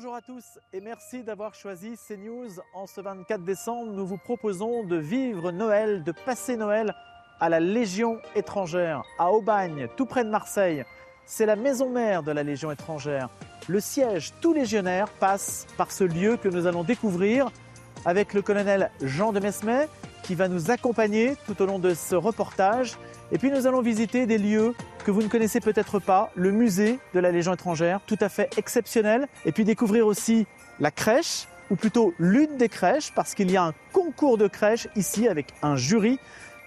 [0.00, 2.60] Bonjour à tous et merci d'avoir choisi CNews.
[2.72, 6.94] En ce 24 décembre, nous vous proposons de vivre Noël, de passer Noël
[7.40, 10.84] à la Légion étrangère, à Aubagne, tout près de Marseille.
[11.24, 13.28] C'est la maison mère de la Légion étrangère.
[13.66, 17.50] Le siège, tout légionnaire passe par ce lieu que nous allons découvrir
[18.04, 19.88] avec le colonel Jean de Mesmet
[20.22, 22.96] qui va nous accompagner tout au long de ce reportage.
[23.32, 24.76] Et puis nous allons visiter des lieux
[25.08, 28.50] que vous ne connaissez peut-être pas, le musée de la Légion étrangère, tout à fait
[28.58, 29.26] exceptionnel.
[29.46, 30.46] Et puis découvrir aussi
[30.80, 34.86] la crèche, ou plutôt l'une des crèches, parce qu'il y a un concours de crèche
[34.96, 36.18] ici avec un jury.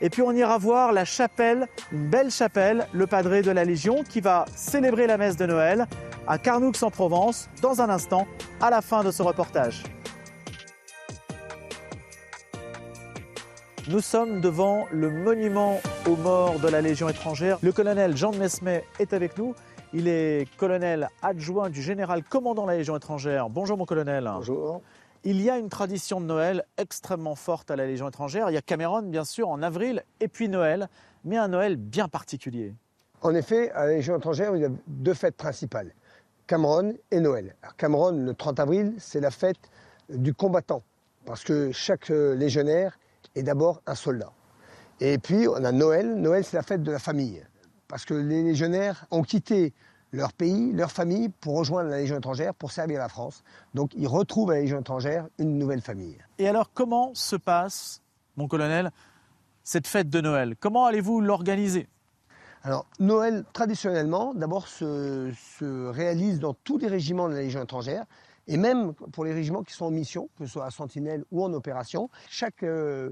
[0.02, 4.04] Et puis on ira voir la chapelle, une belle chapelle, le padré de la Légion,
[4.04, 5.86] qui va célébrer la messe de Noël
[6.28, 8.26] à Carnoux en Provence, dans un instant,
[8.60, 9.84] à la fin de ce reportage.
[13.88, 17.58] Nous sommes devant le monument aux morts de la Légion étrangère.
[17.64, 19.56] Le colonel Jean de Mesmet est avec nous.
[19.92, 23.50] Il est colonel adjoint du général commandant la Légion étrangère.
[23.50, 24.30] Bonjour mon colonel.
[24.32, 24.82] Bonjour.
[25.24, 28.52] Il y a une tradition de Noël extrêmement forte à la Légion étrangère.
[28.52, 30.88] Il y a Cameron, bien sûr, en avril, et puis Noël,
[31.26, 32.76] mais un Noël bien particulier.
[33.22, 35.92] En effet, à la Légion étrangère, il y a deux fêtes principales,
[36.46, 37.56] Cameron et Noël.
[37.64, 39.60] Alors, Cameron, le 30 avril, c'est la fête
[40.10, 40.84] du combattant,
[41.26, 43.00] parce que chaque euh, légionnaire
[43.36, 44.32] est d'abord un soldat.
[45.00, 46.16] Et puis, on a Noël.
[46.16, 47.44] Noël, c'est la fête de la famille,
[47.88, 49.74] parce que les légionnaires ont quitté
[50.14, 53.44] leur pays, leur famille, pour rejoindre la Légion étrangère, pour servir la France.
[53.74, 56.18] Donc, ils retrouvent à la Légion étrangère une nouvelle famille.
[56.38, 58.02] Et alors, comment se passe,
[58.36, 58.92] mon colonel,
[59.64, 60.56] cette fête de Noël?
[60.60, 61.88] Comment allez-vous l'organiser?
[62.64, 68.06] Alors, Noël, traditionnellement, d'abord, se, se réalise dans tous les régiments de la Légion étrangère,
[68.48, 71.44] et même pour les régiments qui sont en mission, que ce soit à Sentinelle ou
[71.44, 72.10] en opération.
[72.30, 73.12] Chaque euh,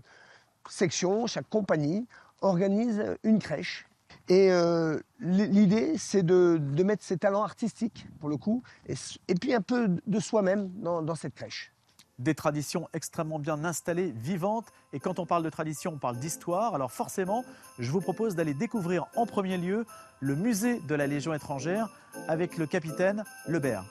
[0.70, 2.08] section, chaque compagnie
[2.42, 3.88] organise une crèche.
[4.28, 8.94] Et euh, l'idée, c'est de, de mettre ses talents artistiques, pour le coup, et,
[9.28, 11.72] et puis un peu de soi-même dans, dans cette crèche
[12.20, 14.68] des traditions extrêmement bien installées, vivantes.
[14.94, 16.76] Et quand on parle de tradition, on parle d'histoire.
[16.76, 17.44] Alors forcément,
[17.80, 19.86] je vous propose d'aller découvrir en premier lieu
[20.20, 21.90] le musée de la Légion étrangère
[22.28, 23.86] avec le capitaine Lebert.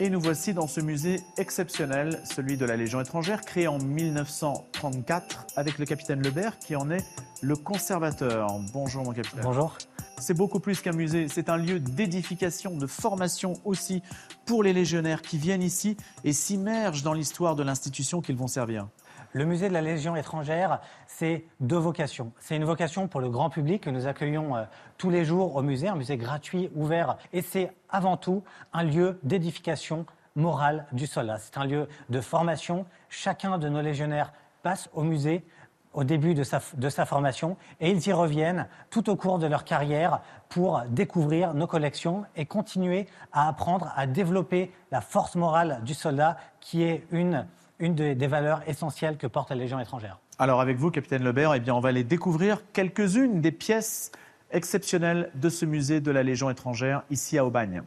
[0.00, 5.48] Et nous voici dans ce musée exceptionnel, celui de la Légion étrangère, créé en 1934
[5.56, 7.04] avec le capitaine Lebert qui en est
[7.42, 8.46] le conservateur.
[8.72, 9.40] Bonjour mon capitaine.
[9.42, 9.76] Bonjour.
[10.20, 14.02] C'est beaucoup plus qu'un musée, c'est un lieu d'édification, de formation aussi
[14.46, 18.86] pour les légionnaires qui viennent ici et s'immergent dans l'histoire de l'institution qu'ils vont servir.
[19.32, 22.32] Le musée de la Légion étrangère, c'est deux vocations.
[22.38, 24.64] C'est une vocation pour le grand public que nous accueillons euh,
[24.96, 29.18] tous les jours au musée, un musée gratuit, ouvert, et c'est avant tout un lieu
[29.22, 31.38] d'édification morale du soldat.
[31.38, 32.86] C'est un lieu de formation.
[33.10, 35.44] Chacun de nos légionnaires passe au musée
[35.92, 39.46] au début de sa, de sa, formation et ils y reviennent tout au cours de
[39.46, 45.80] leur carrière pour découvrir nos collections et continuer à apprendre à développer la force morale
[45.84, 47.46] du soldat qui est une
[47.78, 50.18] une des, des, valeurs essentielles que porte la Légion étrangère.
[50.38, 54.12] Alors avec vous, capitaine Lebert, eh bien, on va aller découvrir quelques-unes des pièces
[54.50, 57.82] exceptionnelles de ce musée de la Légion étrangère ici à Aubagne.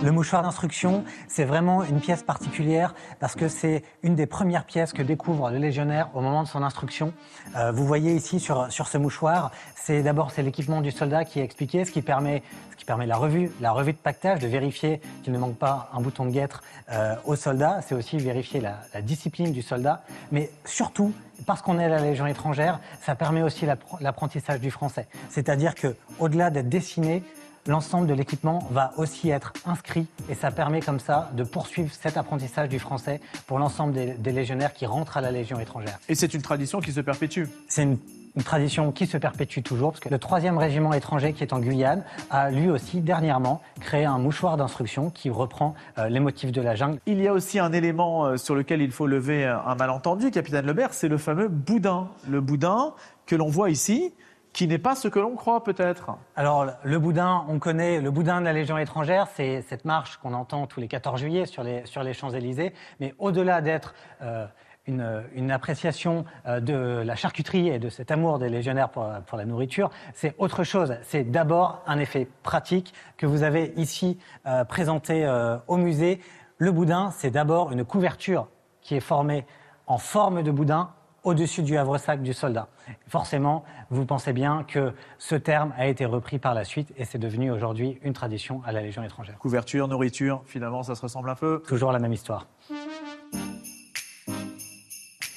[0.00, 4.92] Le mouchoir d'instruction, c'est vraiment une pièce particulière parce que c'est une des premières pièces
[4.92, 7.12] que découvre le légionnaire au moment de son instruction.
[7.56, 11.40] Euh, vous voyez ici sur, sur ce mouchoir, c'est d'abord c'est l'équipement du soldat qui
[11.40, 12.44] est expliqué, ce qui permet,
[12.88, 16.24] permet la revue, la revue de pactage, de vérifier qu'il ne manque pas un bouton
[16.24, 17.80] de guêtre euh, au soldat.
[17.86, 20.02] C'est aussi vérifier la, la, discipline du soldat,
[20.32, 21.12] mais surtout
[21.44, 23.66] parce qu'on est à la Légion étrangère, ça permet aussi
[24.00, 25.06] l'apprentissage du français.
[25.28, 27.22] C'est-à-dire que au-delà d'être dessiné,
[27.66, 32.16] l'ensemble de l'équipement va aussi être inscrit et ça permet comme ça de poursuivre cet
[32.16, 35.98] apprentissage du français pour l'ensemble des, des, légionnaires qui rentrent à la Légion étrangère.
[36.08, 37.98] Et c'est une tradition qui se perpétue C'est une,
[38.38, 41.60] une, tradition qui se perpétue toujours parce que le troisième régiment étranger qui est en
[41.60, 46.62] Guyane a lui aussi dernièrement créé un mouchoir d'instruction qui reprend euh, les motifs de
[46.62, 47.00] la jungle.
[47.06, 50.66] Il y a aussi un élément euh, sur lequel il faut lever un malentendu, capitaine
[50.66, 52.08] Lebert, c'est le fameux boudin.
[52.28, 52.94] Le boudin
[53.26, 54.14] que l'on voit ici
[54.52, 56.10] qui n'est pas ce que l'on croit peut-être.
[56.34, 60.34] Alors, le boudin, on connaît le boudin de la Légion étrangère, c'est cette marche qu'on
[60.34, 62.72] entend tous les 14 juillet sur les, sur les Champs-Élysées.
[62.98, 64.46] Mais au-delà d'être euh,
[64.88, 69.38] une, une, appréciation euh, de la charcuterie et de cet amour des légionnaires pour, pour
[69.38, 70.96] la nourriture, c'est autre chose.
[71.02, 76.20] C'est d'abord un effet pratique que vous avez ici euh, présenté euh, au musée.
[76.56, 78.48] Le boudin, c'est d'abord une couverture
[78.80, 79.46] qui est formée
[79.86, 80.90] en forme de boudin
[81.24, 82.68] au-dessus du havre-sac du soldat.
[83.06, 87.18] Forcément, vous pensez bien que ce terme a été repris par la suite et c'est
[87.18, 89.36] devenu aujourd'hui une tradition à la Légion étrangère.
[89.38, 91.62] Couverture, nourriture, finalement, ça se ressemble un peu.
[91.66, 92.46] Toujours la même histoire.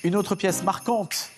[0.04, 1.30] Une autre pièce marquante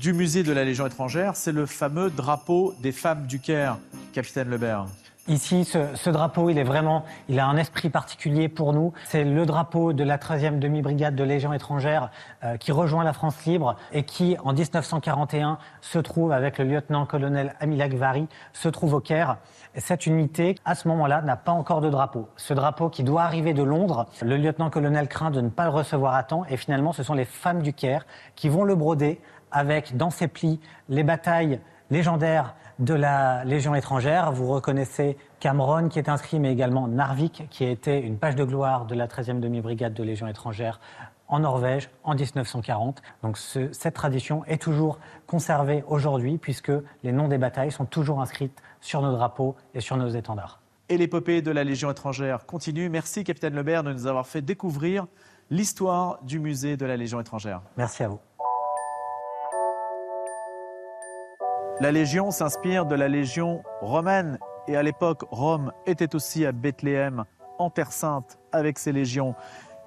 [0.00, 3.76] du musée de la Légion étrangère, c'est le fameux drapeau des femmes du Caire,
[4.12, 4.86] capitaine Lebert.
[5.28, 8.94] Ici, ce, drapeau, il est vraiment, il a un esprit particulier pour nous.
[9.04, 12.10] C'est le drapeau de la 13e demi-brigade de Légion étrangère
[12.44, 17.54] euh, qui rejoint la France libre et qui, en 1941, se trouve avec le lieutenant-colonel
[17.60, 19.36] Amilak Vari, se trouve au Caire.
[19.74, 22.30] Et cette unité, à ce moment-là, n'a pas encore de drapeau.
[22.36, 26.14] Ce drapeau qui doit arriver de Londres, le lieutenant-colonel craint de ne pas le recevoir
[26.14, 29.20] à temps et finalement, ce sont les femmes du Caire qui vont le broder
[29.50, 30.58] avec, dans ses plis,
[30.88, 31.60] les batailles
[31.90, 34.32] légendaires de la Légion étrangère.
[34.32, 38.44] Vous reconnaissez Cameron qui est inscrit, mais également Narvik qui a été une page de
[38.44, 40.80] gloire de la 13e demi-brigade de Légion étrangère
[41.28, 43.02] en Norvège en 1940.
[43.22, 46.72] Donc ce, cette tradition est toujours conservée aujourd'hui puisque
[47.02, 48.50] les noms des batailles sont toujours inscrits
[48.80, 50.60] sur nos drapeaux et sur nos étendards.
[50.88, 52.88] Et l'épopée de la Légion étrangère continue.
[52.88, 55.06] Merci, capitaine Lebert, de nous avoir fait découvrir
[55.50, 57.60] l'histoire du musée de la Légion étrangère.
[57.76, 58.20] Merci à vous.
[61.80, 67.24] La Légion s'inspire de la Légion romaine et à l'époque, Rome était aussi à Bethléem,
[67.60, 69.36] en Terre Sainte, avec ses légions.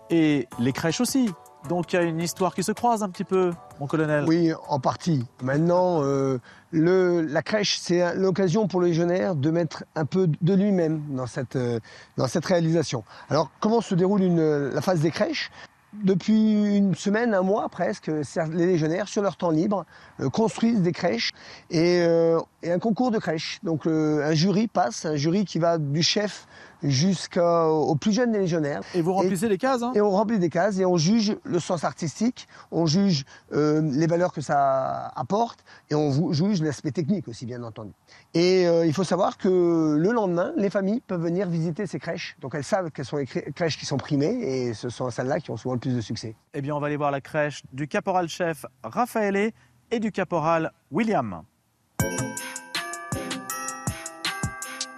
[0.09, 1.29] Et les crèches aussi.
[1.67, 3.51] Donc il y a une histoire qui se croise un petit peu,
[3.81, 4.23] mon colonel.
[4.25, 5.27] Oui, en partie.
[5.43, 6.39] Maintenant, euh,
[6.71, 11.57] la crèche, c'est l'occasion pour le légionnaire de mettre un peu de lui-même dans cette,
[11.57, 11.79] euh,
[12.15, 13.03] dans cette réalisation.
[13.29, 15.51] Alors, comment se déroule la phase des crèches?
[15.93, 19.85] Depuis une semaine, un mois presque, les légionnaires, sur leur temps libre,
[20.19, 21.31] euh, construisent des crèches
[21.69, 23.59] et, euh, et, un concours de crèches.
[23.63, 26.47] Donc euh, un jury passe, un jury qui va du chef
[26.81, 28.81] jusqu'au plus jeune des légionnaires.
[28.95, 29.91] Et vous remplissez et, les cases hein?
[29.93, 34.07] Et on remplit des cases et on juge le sens artistique, on juge euh, les
[34.07, 37.91] valeurs que ça apporte et on juge l'aspect technique aussi, bien entendu.
[38.33, 42.35] Et il faut savoir que le lendemain, les familles peuvent venir visiter ces crèches.
[42.39, 45.51] Donc elles savent quelles sont les crèches qui sont primées et ce sont celles-là qui
[45.51, 46.35] ont souvent le plus de succès.
[46.53, 49.51] Eh bien, on va aller voir la crèche du caporal-chef Raphaël
[49.91, 51.43] et du caporal William.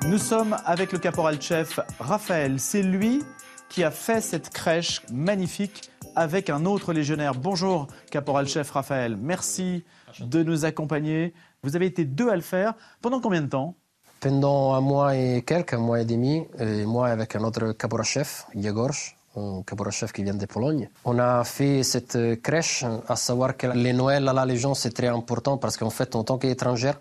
[0.05, 2.59] Nous sommes avec le caporal-chef Raphaël.
[2.59, 3.23] C'est lui
[3.69, 7.33] qui a fait cette crèche magnifique avec un autre légionnaire.
[7.33, 9.17] Bonjour, caporal-chef Raphaël.
[9.17, 9.83] Merci
[10.19, 11.33] de nous accompagner.
[11.63, 12.73] Vous avez été deux à le faire.
[13.01, 13.75] Pendant combien de temps?
[14.19, 16.45] Pendant un mois et quelques, un mois et demi.
[16.59, 20.89] Et moi avec un autre caporal-chef, Yegorz, un caporal-chef qui vient de Pologne.
[21.05, 25.07] On a fait cette crèche, à savoir que les Noëls à la Légion, c'est très
[25.07, 26.99] important parce qu'en fait, en tant qu'étrangère,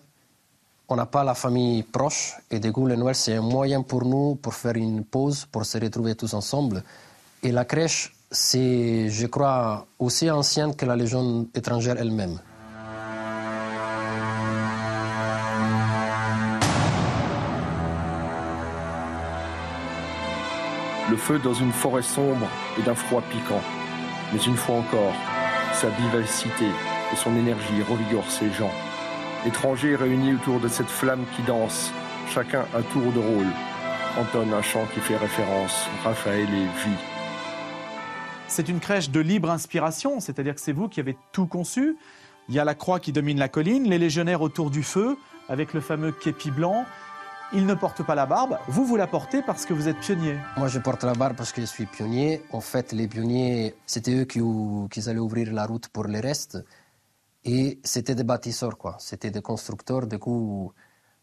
[0.88, 4.04] on n'a pas la famille proche et du coup le Noël c'est un moyen pour
[4.04, 6.82] nous pour faire une pause, pour se retrouver tous ensemble.
[7.42, 12.40] Et la crèche c'est, je crois, aussi ancienne que la Légion étrangère elle-même.
[21.12, 22.48] Le feu dans une forêt sombre
[22.78, 23.60] et d'un froid piquant.
[24.32, 25.12] Mais une fois encore,
[25.74, 26.64] sa vivacité
[27.12, 28.72] et son énergie revigorent ses gens
[29.46, 31.92] étrangers réunis autour de cette flamme qui danse,
[32.30, 33.46] chacun un tour de rôle,
[34.18, 36.96] entonne un chant qui fait référence Raphaël et vie.
[38.48, 41.98] C'est une crèche de libre inspiration, c'est-à-dire que c'est vous qui avez tout conçu.
[42.48, 45.18] Il y a la croix qui domine la colline, les légionnaires autour du feu,
[45.50, 46.86] avec le fameux képi blanc.
[47.54, 48.56] Ils ne portent pas la barbe.
[48.66, 50.38] Vous, vous la portez parce que vous êtes pionnier.
[50.56, 52.42] Moi, je porte la barbe parce que je suis pionnier.
[52.50, 54.40] En fait, les pionniers, c'était eux qui,
[54.90, 56.56] qui allaient ouvrir la route pour les restes.
[57.44, 58.96] Et c'était des bâtisseurs, quoi.
[58.98, 60.06] C'était des constructeurs.
[60.06, 60.72] Du coup,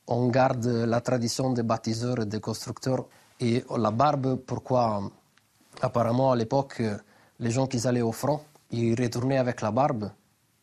[0.05, 3.05] on garde la tradition des bâtisseurs et des constructeurs.
[3.39, 5.01] Et la barbe, pourquoi?
[5.81, 6.83] Apparemment, à l'époque,
[7.39, 10.12] les gens qui allaient au front, ils retournaient avec la barbe.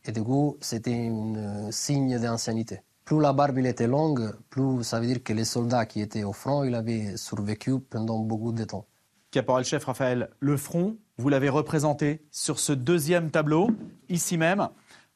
[0.05, 2.83] Et du coup, c'était un signe d'ancienneté.
[3.07, 6.25] Plus la barbe il était longue, plus ça veut dire que les soldats qui étaient
[6.25, 8.85] au front, ils avaient survécu pendant beaucoup de temps.
[9.31, 13.71] Caporal-chef Raphaël, le front, vous l'avez représenté sur ce deuxième tableau,
[14.09, 14.69] ici même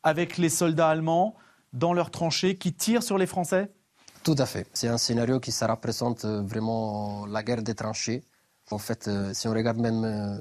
[0.05, 1.35] avec les soldats allemands
[1.73, 3.73] dans leurs tranchées qui tirent sur les Français?
[4.23, 4.69] Tout à fait.
[4.73, 8.23] C'est un scénario qui ça représente vraiment la guerre des tranchées.
[8.71, 10.41] En fait, si on regarde même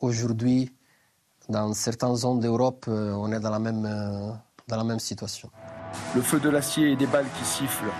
[0.00, 0.74] aujourd'hui,
[1.48, 3.82] dans certaines zones d'Europe, on est dans la même,
[4.66, 5.50] dans la même situation.
[6.14, 7.92] Le feu de l'acier et des balles qui sifflent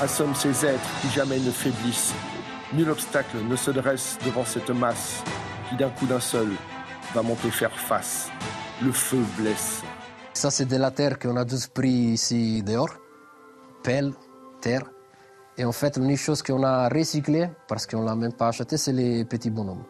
[0.00, 2.14] assomment ces êtres qui jamais ne faiblissent.
[2.72, 5.22] Nul obstacle ne se dresse devant cette masse
[5.68, 6.48] qui d'un coup d'un seul
[7.14, 8.28] va monter faire face.
[8.82, 9.82] Le feu blesse.
[10.32, 12.94] Ça, c'est de la terre qu'on a tous pris ici dehors.
[13.82, 14.12] Pelle,
[14.60, 14.82] terre.
[15.56, 18.76] Et en fait, l'unique chose qu'on a recyclée, parce qu'on ne l'a même pas acheté,
[18.76, 19.84] c'est les petits bonhommes.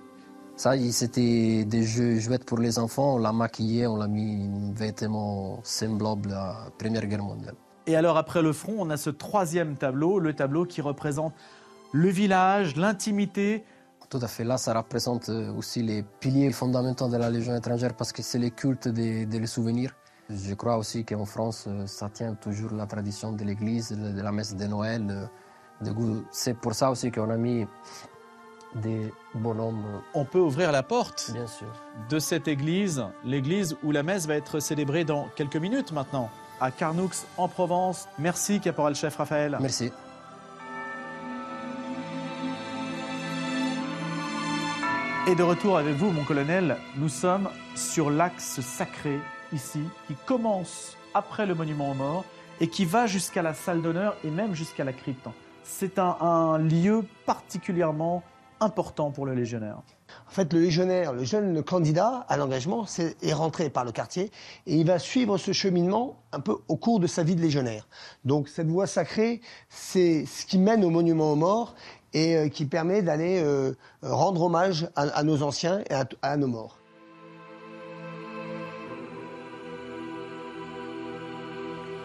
[0.56, 3.16] Ça, c'était des jeux jouets pour les enfants.
[3.16, 7.54] On l'a maquillé, on l'a mis un vêtement semblable à la Première Guerre mondiale.
[7.86, 11.34] Et alors après le front, on a ce troisième tableau, le tableau qui représente
[11.92, 13.64] le village, l'intimité.
[14.08, 14.44] Tout à fait.
[14.44, 18.48] Là, ça représente aussi les piliers fondamentaux de la Légion étrangère parce que c'est le
[18.48, 19.94] culte des de les souvenirs.
[20.30, 24.56] Je crois aussi qu'en France, ça tient toujours la tradition de l'église, de la messe
[24.56, 25.28] de Noël.
[26.30, 27.66] C'est pour ça aussi qu'on a mis
[28.76, 29.84] des bonhommes.
[30.14, 31.66] On peut ouvrir la porte Bien sûr.
[32.08, 36.30] de cette église, l'église où la messe va être célébrée dans quelques minutes maintenant,
[36.60, 38.08] à Carnoux en Provence.
[38.18, 39.56] Merci, caporal-chef Raphaël.
[39.60, 39.92] Merci.
[45.28, 49.18] Et de retour avec vous, mon colonel, nous sommes sur l'axe sacré
[49.52, 52.24] ici, qui commence après le monument aux morts
[52.60, 55.26] et qui va jusqu'à la salle d'honneur et même jusqu'à la crypte.
[55.64, 58.22] C'est un, un, lieu particulièrement
[58.60, 59.78] important pour le légionnaire.
[60.28, 62.86] En fait, le légionnaire, le jeune candidat à l'engagement,
[63.22, 64.30] est rentré par le quartier
[64.66, 67.88] et il va suivre ce cheminement un peu au cours de sa vie de légionnaire.
[68.24, 71.74] Donc cette voie sacrée, c'est ce qui mène au monument aux morts
[72.12, 76.36] et euh, qui permet d'aller euh, rendre hommage à, à, nos anciens et à, à
[76.36, 76.78] nos morts.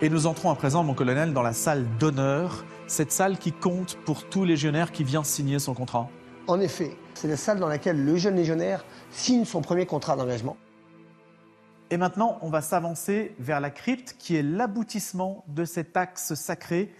[0.03, 3.97] Et nous entrons à présent, mon colonel, dans la salle d'honneur, cette salle qui compte
[4.03, 6.09] pour tout légionnaire qui vient signer son contrat.
[6.47, 10.57] En effet, c'est la salle dans laquelle le jeune légionnaire signe son premier contrat d'engagement.
[11.91, 16.93] Et maintenant, on va s'avancer vers la crypte qui est l'aboutissement de cet axe sacré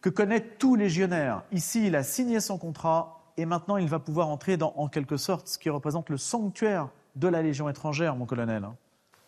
[0.00, 1.42] que connaît tout légionnaire.
[1.52, 5.16] Ici, il a signé son contrat et maintenant il va pouvoir entrer dans, en quelque
[5.16, 8.68] sorte, ce qui représente le sanctuaire de la Légion étrangère, mon colonel.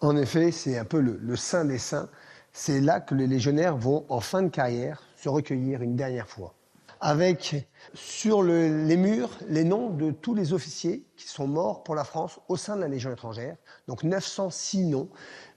[0.00, 2.08] En effet, c'est un peu le, le saint des saints.
[2.52, 6.54] C'est là que les légionnaires vont, en fin de carrière, se recueillir une dernière fois.
[7.04, 11.96] Avec sur le, les murs les noms de tous les officiers qui sont morts pour
[11.96, 13.56] la France au sein de la Légion étrangère,
[13.88, 15.08] donc 906 noms.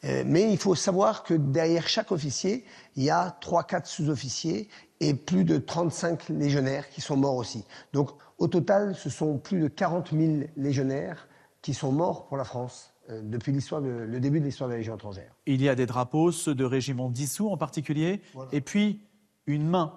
[0.06, 5.14] Euh, mais il faut savoir que derrière chaque officier, il y a 3-4 sous-officiers et
[5.14, 7.64] plus de 35 légionnaires qui sont morts aussi.
[7.94, 8.10] Donc
[8.40, 11.28] au total, ce sont plus de 40 000 légionnaires
[11.62, 14.74] qui sont morts pour la France euh, depuis l'histoire de, le début de l'histoire de
[14.74, 15.32] la Légion étrangère.
[15.46, 18.50] Il y a des drapeaux, ceux de régiments dissous en particulier, voilà.
[18.52, 19.02] et puis
[19.48, 19.94] une main,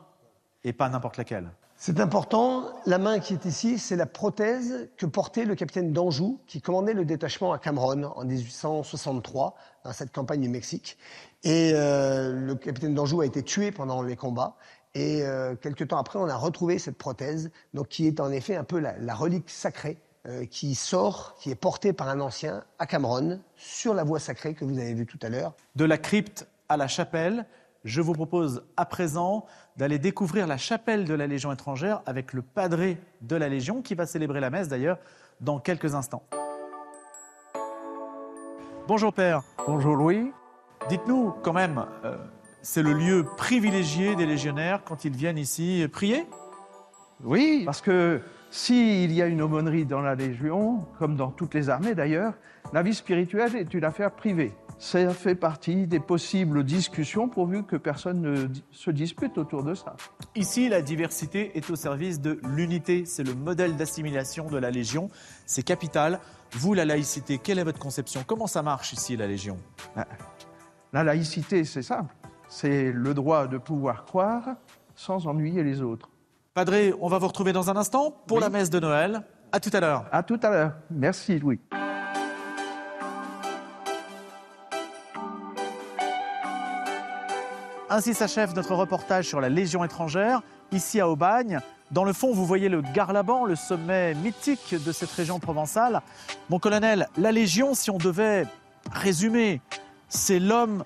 [0.64, 1.50] et pas n'importe laquelle.
[1.80, 2.64] C'est important.
[2.86, 6.92] La main qui est ici, c'est la prothèse que portait le capitaine d'Anjou, qui commandait
[6.92, 10.98] le détachement à Cameroun en 1863, dans cette campagne du Mexique.
[11.44, 14.56] Et euh, le capitaine d'Anjou a été tué pendant les combats.
[14.94, 18.56] Et euh, quelques temps après, on a retrouvé cette prothèse, donc qui est en effet
[18.56, 22.64] un peu la, la relique sacrée euh, qui sort, qui est portée par un ancien
[22.80, 25.54] à Cameroun, sur la voie sacrée que vous avez vue tout à l'heure.
[25.76, 27.46] De la crypte à la chapelle,
[27.85, 32.42] je vous propose à présent d'aller découvrir la chapelle de la Légion étrangère avec le
[32.42, 34.99] padré de la Légion qui va célébrer la messe d'ailleurs
[35.40, 36.25] dans quelques instants.
[38.88, 39.42] Bonjour Père.
[39.66, 40.32] Bonjour Louis.
[40.88, 42.16] Dites-nous quand même, euh,
[42.62, 46.26] c'est le lieu privilégié des légionnaires quand ils viennent ici prier?
[47.23, 48.20] Oui, parce que
[48.50, 52.35] s'il y a une aumônerie dans la Légion, comme dans toutes les armées d'ailleurs,
[52.73, 54.52] la vie spirituelle est une affaire privée.
[54.78, 59.97] Ça fait partie des possibles discussions pourvu que personne ne se dispute autour de ça.
[60.37, 63.05] Ici, la diversité est au service de l'unité.
[63.05, 65.11] C'est le modèle d'assimilation de la Légion.
[65.47, 66.21] C'est capital.
[66.52, 68.23] Vous, la laïcité, quelle est votre conception?
[68.25, 69.59] Comment ça marche ici, la Légion?
[70.93, 72.14] La laïcité, c'est simple.
[72.49, 74.57] C'est le droit de pouvoir croire
[74.95, 76.09] sans ennuyer les autres.
[76.58, 78.42] Padré, on va vous retrouver dans un instant pour Oui.
[78.42, 79.22] la messe de Noël.
[79.52, 80.06] À tout à l'heure.
[80.10, 80.72] À tout à l'heure.
[80.90, 81.60] Merci Louis.
[87.88, 91.60] Ainsi s'achève notre reportage sur la Légion étrangère, ici à Aubagne.
[91.92, 96.02] Dans le fond, vous voyez le Garlaban, le sommet mythique de cette région provençale.
[96.50, 98.46] Mon colonel, la Légion, si on devait
[98.90, 99.60] résumer,
[100.08, 100.82] c'est l'homme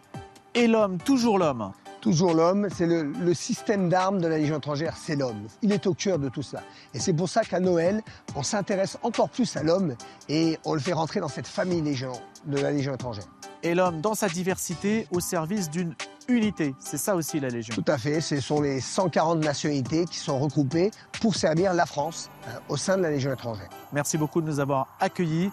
[0.54, 1.72] et l'homme, toujours l'homme.
[2.02, 5.47] Toujours l'homme, c'est le, le système d'armes de la Légion étrangère, c'est l'homme.
[5.62, 6.64] Il est au cœur de tout cela.
[6.92, 8.02] Et c'est pour ça qu'à Noël,
[8.35, 9.94] on s'intéresse encore plus à l'homme
[10.28, 12.12] et on le fait rentrer dans cette famille Légion,
[12.44, 13.26] de la Légion étrangère.
[13.62, 15.94] Et l'homme, dans sa diversité, au service d'une
[16.26, 16.75] unité.
[16.80, 17.73] C'est ça aussi la Légion.
[17.73, 20.90] Tout à fait, ce sont les 140 nationalités qui sont regroupées
[21.21, 23.68] pour servir la France euh, au sein de la Légion étrangère.
[23.92, 25.50] Merci beaucoup de nous avoir accueillis.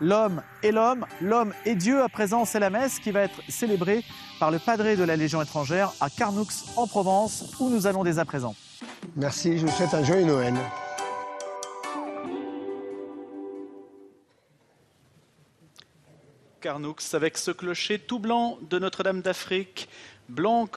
[0.00, 4.04] L'homme et l'homme, l'homme et Dieu, à présent, c'est la messe qui va être célébrée
[4.38, 8.20] par le padré de la Légion étrangère à Carnoux en Provence, où nous allons dès
[8.20, 8.54] à présent.
[9.16, 10.54] Merci, je vous souhaite un joyeux Noël.
[16.60, 19.88] Carnoux avec ce clocher tout blanc de Notre-Dame d'Afrique,
[20.28, 20.68] blanc